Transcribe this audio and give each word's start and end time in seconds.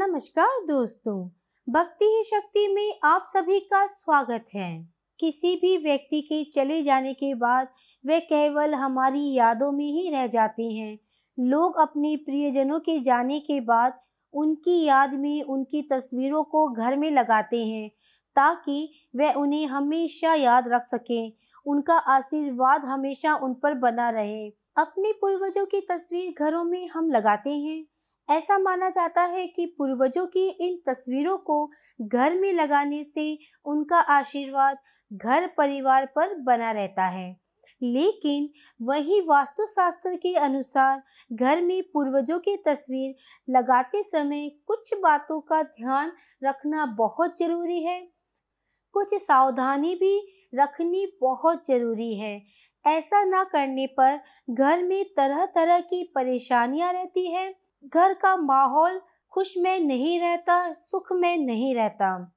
नमस्कार 0.00 0.64
दोस्तों, 0.66 1.30
भक्ति 1.68 2.04
ही 2.04 2.22
शक्ति 2.22 2.68
में 2.68 3.00
आप 3.04 3.24
सभी 3.26 3.60
का 3.60 3.86
स्वागत 3.86 4.44
है। 4.54 4.88
किसी 5.20 5.56
भी 5.56 5.76
व्यक्ति 5.76 6.20
के 6.20 6.44
चले 6.44 6.82
जाने 6.82 7.12
के 7.14 7.34
बाद 7.34 7.68
वे 8.06 8.20
केवल 8.20 8.74
हमारी 8.74 9.32
यादों 9.32 9.72
में 9.72 9.84
ही 9.84 10.10
रह 10.10 10.26
जाते 10.26 10.62
हैं। 10.62 10.98
लोग 11.38 11.76
अपने 11.78 12.16
प्रियजनों 12.16 12.80
के 12.80 12.98
जाने 13.00 13.40
के 13.40 13.60
बाद 13.60 14.00
उनकी 14.32 14.84
याद 14.84 15.14
में 15.14 15.42
उनकी 15.42 15.82
तस्वीरों 15.82 16.42
को 16.44 16.68
घर 16.68 16.96
में 16.96 17.10
लगाते 17.10 17.64
हैं, 17.66 17.90
ताकि 18.36 18.92
वे 19.16 19.32
उन्हें 19.32 19.66
हमेशा 19.66 20.34
याद 20.34 20.68
रख 20.68 20.82
सकें। 20.82 21.32
उनका 21.66 21.94
आशीर्वाद 21.94 22.84
हमेशा 22.84 23.34
उन 23.34 23.54
पर 23.54 23.74
बना 23.74 24.10
रहे। 24.10 24.48
अपने 24.76 25.12
पूर्वजों 25.12 25.66
की 25.66 25.80
तस्वीर 25.80 26.34
घरों 26.38 26.64
में 26.64 26.88
हम 26.88 27.10
लगाते 27.10 27.50
हैं। 27.50 27.84
ऐसा 28.28 28.58
माना 28.58 28.88
जाता 28.90 29.22
है 29.22 29.46
कि 29.46 29.64
पूर्वजों 29.78 30.26
की 30.26 30.48
इन 30.48 30.76
तस्वीरों 30.88 31.36
को 31.38 31.70
घर 32.02 32.34
में 32.34 32.52
लगाने 32.52 33.02
से 33.04 33.38
उनका 33.66 33.98
आशीर्वाद 34.10 34.78
घर 35.12 35.46
परिवार 35.46 36.06
पर 36.06 36.34
बना 36.34 36.70
रहता 36.72 37.06
है। 37.06 37.30
लेकिन 37.82 38.48
वही 38.80 39.20
वास्तुशास्त्र 39.20 40.16
के 40.16 40.34
अनुसार 40.34 41.02
घर 41.32 41.60
में 41.60 41.82
पूर्वजों 41.82 42.38
की 42.38 42.56
तस्वीर 42.56 43.14
लगाते 43.48 44.02
समय 44.02 44.48
कुछ 44.66 44.94
बातों 45.02 45.40
का 45.40 45.62
ध्यान 45.62 46.12
रखना 46.44 46.86
बहुत 46.86 47.38
ज़रूरी 47.38 47.82
है। 47.84 48.00
कुछ 48.94 49.14
सावधानी 49.14 49.94
भी 49.94 50.16
रखनी 50.54 51.06
बहुत 51.20 51.66
ज़रूरी 51.66 52.14
है। 52.18 52.40
ऐसा 52.84 53.24
ना 53.24 53.42
करने 53.44 53.86
पर 53.98 54.20
घर 54.50 54.82
में 54.82 55.04
तरह 55.16 55.44
तरह 55.46 55.80
की 55.80 56.02
परेशानियाँ 56.14 56.92
रहती 56.92 57.30
हैं। 57.30 57.54
घर 57.86 58.14
का 58.14 58.36
माहौल 58.36 59.00
खुश 59.30 59.54
में 59.58 59.80
नहीं 59.80 60.20
रहता, 60.20 60.72
सुख 60.72 61.12
में 61.12 61.38
नहीं 61.38 61.74
रहता। 61.74 62.36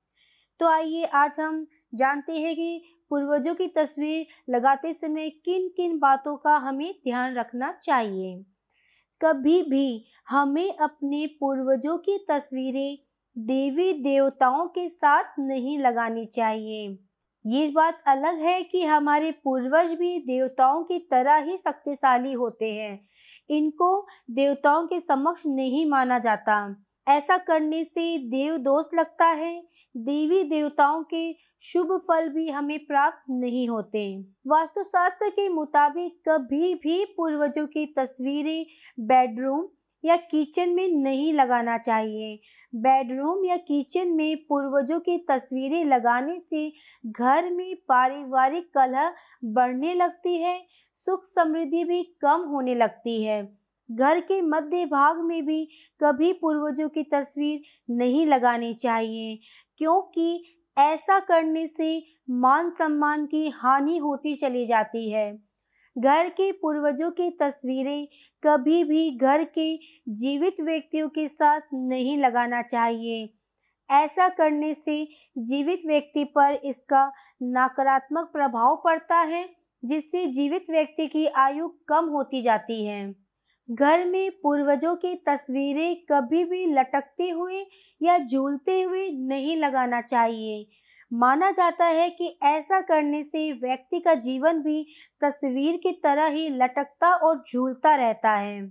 तो 0.59 0.67
आइए, 0.67 1.03
आज 1.03 1.39
हम 1.39 1.67
जानते 1.95 2.33
हैं 2.33 2.55
कि 2.55 2.83
पूर्वजों 3.09 3.55
की 3.55 3.67
तस्वीर 3.67 4.25
लगाते 4.49 4.93
समय 4.93 5.29
किन 5.29 5.67
किन 5.67 5.99
बातों 5.99 6.37
का 6.37 6.55
हमें 6.55 6.91
ध्यान 6.91 7.33
रखना 7.33 7.71
चाहिए। 7.83 8.45
कभी 9.21 9.63
भी 9.63 10.05
हमें 10.29 10.77
अपने 10.77 11.27
पूर्वजों 11.27 11.97
की 11.97 12.25
तस्वीरें 12.29 12.97
देवी 13.37 13.93
देवताओं 13.93 14.67
के 14.67 14.89
साथ 14.89 15.23
नहीं 15.39 15.79
लगानी 15.79 16.25
चाहिए। 16.25 16.97
ये 17.45 17.71
बात 17.71 18.03
अलग 18.07 18.39
है 18.39 18.63
कि 18.63 18.83
हमारे 18.85 19.31
पूर्वज 19.31 19.93
भी 19.93 20.17
देवताओं 20.19 20.83
की 20.83 20.99
तरह 20.99 21.35
ही 21.35 21.57
शक्तिशाली 21.57 22.33
होते 22.33 22.73
हैं। 22.73 23.07
इनको 23.49 24.07
देवताओं 24.31 24.87
के 24.87 24.99
समक्ष 24.99 25.41
नहीं 25.45 25.85
माना 25.85 26.19
जाता। 26.19 26.75
ऐसा 27.07 27.37
करने 27.37 27.83
से 27.83 28.17
देव 28.17 28.57
दोष 28.57 28.85
लगता 28.93 29.25
है। 29.25 29.63
देवी 29.97 30.43
देवताओं 30.43 31.03
के 31.03 31.33
शुभ 31.61 31.97
फल 32.07 32.29
भी 32.29 32.49
हमें 32.49 32.85
प्राप्त 32.85 33.23
नहीं 33.29 33.69
होते। 33.69 34.25
वास्तुशास्त्र 34.47 35.29
के 35.29 35.49
मुताबिक 35.49 36.29
कभी 36.29 36.75
भी 36.75 37.05
पूर्वजों 37.05 37.67
की 37.67 37.85
तस्वीरें 37.85 38.65
बेडरूम 38.99 39.67
या 40.03 40.15
किचन 40.15 40.69
में 40.69 40.87
नहीं 40.93 41.33
लगाना 41.33 41.77
चाहिए। 41.77 42.39
बेडरूम 42.73 43.45
या 43.45 43.57
किचन 43.57 44.07
में 44.07 44.35
पूर्वजों 44.49 44.99
की 44.99 45.17
तस्वीरें 45.29 45.83
लगाने 45.85 46.37
से 46.39 46.71
घर 47.05 47.49
में 47.49 47.75
पारिवारिक 47.89 48.69
कलह 48.73 49.13
बढ़ने 49.45 49.93
लगती 49.93 50.35
है, 50.37 50.59
सुख 50.99 51.25
समृद्धि 51.25 51.83
भी 51.83 52.03
कम 52.21 52.47
होने 52.49 52.75
लगती 52.75 53.21
है। 53.23 53.41
घर 53.89 54.19
के 54.19 54.41
मध्य 54.41 54.85
भाग 54.85 55.19
में 55.19 55.45
भी 55.45 55.65
कभी 56.01 56.31
पूर्वजों 56.33 56.89
की 56.89 57.03
तस्वीर 57.03 57.61
नहीं 57.89 58.25
लगानी 58.27 58.73
चाहिए, 58.73 59.39
क्योंकि 59.77 60.43
ऐसा 60.77 61.19
करने 61.19 61.65
से 61.67 61.97
मान 62.29 62.69
सम्मान 62.69 63.25
की 63.25 63.49
हानि 63.49 63.97
होती 63.97 64.35
चली 64.35 64.65
जाती 64.65 65.09
है। 65.11 65.52
घर 65.97 66.29
के 66.29 66.51
पूर्वजों 66.51 67.11
की 67.11 67.29
तस्वीरें 67.29 68.07
कभी 68.43 68.83
भी 68.83 69.17
घर 69.17 69.43
के 69.43 69.77
जीवित 70.09 70.55
व्यक्तियों 70.61 71.09
के 71.09 71.27
साथ 71.27 71.61
नहीं 71.73 72.17
लगाना 72.17 72.61
चाहिए। 72.61 73.33
ऐसा 73.91 74.29
करने 74.29 74.73
से 74.73 75.07
जीवित 75.37 75.79
व्यक्ति 75.85 76.23
पर 76.23 76.53
इसका 76.53 77.11
नकारात्मक 77.43 78.29
प्रभाव 78.33 78.81
पड़ता 78.83 79.17
है, 79.17 79.49
जिससे 79.85 80.27
जीवित 80.27 80.63
व्यक्ति 80.69 81.07
की 81.07 81.25
आयु 81.27 81.67
कम 81.87 82.05
होती 82.05 82.41
जाती 82.41 82.85
है। 82.85 83.15
घर 83.71 84.05
में 84.05 84.31
पूर्वजों 84.31 84.95
की 84.95 85.15
तस्वीरें 85.15 85.95
कभी 86.11 86.43
भी 86.43 86.65
लटकते 86.65 87.29
हुए 87.29 87.65
या 88.01 88.17
झूलते 88.17 88.81
हुए 88.81 89.09
नहीं 89.09 89.57
लगाना 89.57 90.01
चाहिए। 90.01 90.65
माना 91.13 91.49
जाता 91.51 91.85
है 91.85 92.09
कि 92.09 92.37
ऐसा 92.43 92.79
करने 92.81 93.21
से 93.23 93.51
व्यक्ति 93.53 93.99
का 93.99 94.13
जीवन 94.13 94.61
भी 94.61 94.85
तस्वीर 95.21 95.77
की 95.77 95.91
तरह 96.03 96.25
ही 96.25 96.47
लटकता 96.49 97.13
और 97.17 97.43
झूलता 97.47 97.95
रहता 97.95 98.31
है। 98.31 98.61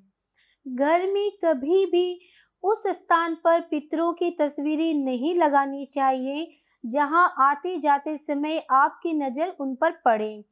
घर 0.66 1.06
में 1.06 1.30
कभी 1.44 1.84
भी 1.86 2.20
उस 2.64 2.82
स्थान 2.86 3.34
पर 3.34 3.60
पितरों 3.60 4.12
की 4.12 4.30
तस्वीरें 4.30 4.94
नहीं 4.94 5.34
लगानी 5.34 5.86
चाहिए, 5.86 6.46
जहाँ 6.84 7.34
आते 7.40 7.76
जाते 7.78 8.16
समय 8.16 8.62
आपकी 8.70 9.12
नज़र 9.12 9.54
उन 9.60 9.74
पर 9.74 9.90
पड़े। 10.04 10.44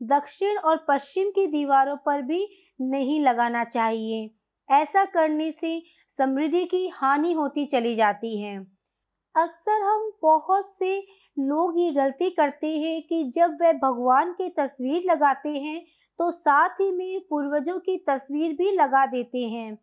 दक्षिण 0.00 0.56
और 0.58 0.84
पश्चिम 0.88 1.30
की 1.30 1.46
दीवारों 1.46 1.96
पर 1.96 2.22
भी 2.22 2.46
नहीं 2.80 3.20
लगाना 3.20 3.64
चाहिए। 3.64 4.30
ऐसा 4.68 5.04
करने 5.04 5.50
से 5.50 5.80
समृद्धि 6.16 6.64
की 6.64 6.86
हानि 6.88 7.32
होती 7.32 7.66
चली 7.66 7.94
जाती 7.94 8.40
है। 8.40 8.56
अक्सर 9.34 9.82
हम 9.82 10.10
बहुत 10.22 10.74
से 10.78 10.98
लोग 11.36 11.78
ये 11.80 11.90
गलती 11.92 12.30
करते 12.30 12.66
हैं 12.78 13.02
कि 13.02 13.22
जब 13.34 13.56
वह 13.62 13.72
भगवान 13.72 14.32
की 14.32 14.48
तस्वीर 14.48 15.10
लगाते 15.10 15.48
हैं 15.48 15.82
तो 16.18 16.30
साथ 16.30 16.80
ही 16.80 16.90
में 16.90 17.20
पूर्वजों 17.20 17.78
की 17.78 17.96
तस्वीर 18.08 18.52
भी 18.52 18.70
लगा 18.72 19.04
देते 19.06 19.42
हैं। 19.48 19.78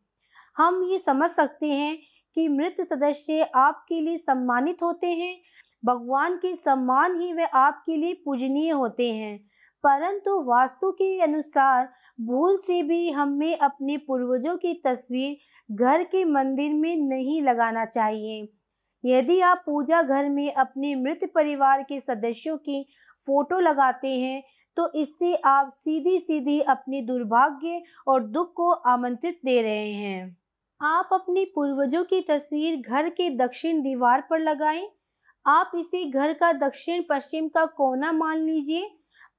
हम 0.57 0.83
ये 0.83 0.99
समझ 0.99 1.29
सकते 1.29 1.65
हैं 1.65 1.97
कि 2.35 2.47
मृत 2.47 2.75
सदस्य 2.81 3.49
आपके 3.55 3.99
लिए 4.01 4.17
सम्मानित 4.17 4.83
होते 4.83 5.07
हैं, 5.07 5.35
भगवान 5.83 6.37
के 6.37 6.53
सम्मान 6.53 7.19
ही 7.21 7.33
वे 7.33 7.45
आपके 7.45 7.95
लिए 7.95 8.13
पूजनीय 8.25 8.69
होते 8.69 9.11
हैं। 9.13 9.37
परंतु 9.83 10.41
वास्तु 10.43 10.91
के 10.91 11.19
अनुसार 11.21 11.89
भूल 12.21 12.57
से 12.57 12.81
भी 12.83 13.09
हमें 13.11 13.57
अपने 13.57 13.97
पूर्वजों 13.97 14.55
की 14.57 14.73
तस्वीर 14.85 15.75
घर 15.75 16.03
के 16.03 16.23
मंदिर 16.25 16.73
में 16.73 16.95
नहीं 16.97 17.41
लगाना 17.41 17.85
चाहिए। 17.85 18.47
यदि 19.03 19.39
आप 19.41 19.63
पूजा 19.65 20.01
घर 20.01 20.29
में 20.29 20.53
अपने 20.53 20.93
मृत 20.95 21.29
परिवार 21.35 21.83
के 21.83 21.99
सदस्यों 21.99 22.57
की 22.57 22.83
फ़ोटो 23.27 23.59
लगाते 23.59 24.19
हैं 24.19 24.41
तो 24.77 24.91
इससे 24.95 25.33
आप 25.45 25.73
सीधी 25.75 26.19
सीधी 26.19 26.59
अपने 26.61 27.01
दुर्भाग्य 27.01 27.81
और 28.07 28.23
दुख 28.23 28.53
को 28.55 28.71
आमंत्रित 28.71 29.39
दे 29.45 29.61
रहे 29.61 29.91
हैं। 29.93 30.37
आप 30.81 31.09
अपने 31.13 31.43
पूर्वजों 31.45 32.03
की 32.03 32.21
तस्वीर 32.21 32.81
घर 32.81 33.09
के 33.09 33.29
दक्षिण 33.37 33.81
दीवार 33.81 34.21
पर 34.29 34.39
लगाएँ। 34.39 34.87
आप 35.45 35.71
इसे 35.75 36.03
घर 36.05 36.33
का 36.33 36.51
दक्षिण 36.59 37.03
पश्चिम 37.09 37.47
का 37.47 37.65
कोना 37.67 38.11
मान 38.11 38.37
लीजिए। 38.37 38.89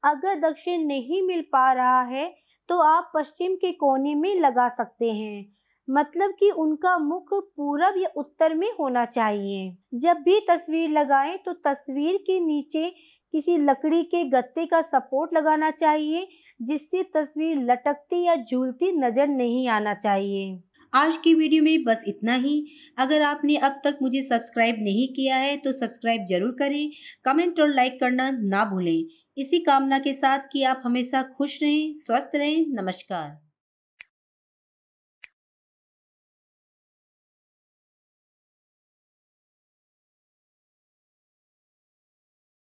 अगर 0.02 0.38
दक्षिण 0.40 0.86
नहीं 0.86 1.22
मिल 1.22 1.42
पा 1.42 1.72
रहा 1.72 2.02
है 2.02 2.32
तो 2.68 2.78
आप 2.80 3.10
पश्चिम 3.14 3.54
के 3.54 3.72
कोने 3.72 4.14
में 4.14 4.34
लगा 4.40 4.68
सकते 4.68 5.10
हैं। 5.12 5.44
मतलब 5.88 6.34
कि 6.38 6.50
उनका 6.52 6.96
मुख 6.98 7.32
पूरब 7.34 7.94
या 7.98 8.08
उत्तर 8.16 8.54
में 8.54 8.70
होना 8.80 9.04
चाहिए। 9.06 9.70
जब 9.94 10.22
भी 10.24 10.38
तस्वीर 10.40 10.90
लगाएँ 10.90 11.36
तो 11.46 11.52
तस्वीर 11.66 12.16
के 12.16 12.38
नीचे 12.40 12.88
किसी 13.34 13.56
लकड़ी 13.58 14.02
के 14.04 14.24
गत्ते 14.30 14.64
का 14.66 14.80
सपोर्ट 14.82 15.34
लगाना 15.34 15.70
चाहिए, 15.70 16.26
जिससे 16.60 17.02
तस्वीर 17.14 17.58
लटकती 17.62 18.24
या 18.24 18.34
झूलती 18.36 18.92
नज़र 18.98 19.28
नहीं 19.28 19.68
आना 19.68 19.94
चाहिए। 19.94 20.60
आज 20.92 21.16
की 21.16 21.32
वीडियो 21.34 21.62
में 21.62 21.84
बस 21.84 22.04
इतना 22.08 22.34
ही। 22.34 22.64
अगर 22.98 23.22
आपने 23.22 23.56
अब 23.58 23.80
तक 23.84 23.98
मुझे 24.02 24.22
सब्सक्राइब 24.22 24.76
नहीं 24.80 25.06
किया 25.08 25.36
है 25.36 25.56
तो 25.56 25.72
सब्सक्राइब 25.72 26.24
ज़रूर 26.28 26.50
करें, 26.58 26.90
कमेंट 27.24 27.60
और 27.60 27.68
लाइक 27.68 27.98
करना 28.00 28.30
ना 28.32 28.64
भूलें। 28.64 29.04
इसी 29.36 29.58
कामना 29.60 29.98
के 29.98 30.12
साथ 30.12 30.48
कि 30.52 30.62
आप 30.64 30.82
हमेशा 30.84 31.22
खुश 31.38 31.62
रहें, 31.62 31.92
स्वस्थ 31.96 32.36
रहें। 32.36 32.64
नमस्कार। 32.72 33.51